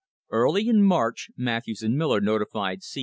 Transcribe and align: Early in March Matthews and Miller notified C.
Early 0.31 0.67
in 0.67 0.81
March 0.81 1.29
Matthews 1.37 1.83
and 1.83 1.95
Miller 1.95 2.19
notified 2.21 2.81
C. 2.81 2.99